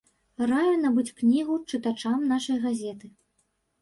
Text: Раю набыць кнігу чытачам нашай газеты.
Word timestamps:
Раю 0.51 0.71
набыць 0.85 1.13
кнігу 1.21 1.57
чытачам 1.73 2.27
нашай 2.33 2.57
газеты. 2.65 3.05